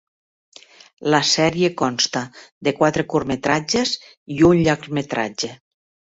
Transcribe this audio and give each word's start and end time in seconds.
La 1.13 1.17
sèrie 1.31 1.67
consta 1.81 2.23
de 2.67 2.73
quatre 2.79 3.05
curtmetratges 3.13 3.93
i 4.37 4.39
un 4.49 4.63
llargmetratge. 4.69 5.51